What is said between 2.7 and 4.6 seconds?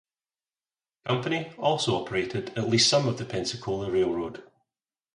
some of the Pensacola Railroad.